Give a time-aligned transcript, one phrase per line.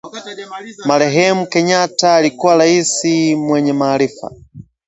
[0.85, 3.05] Marehemu kenyatta alikuwa rais
[3.37, 4.31] mwenye maarifa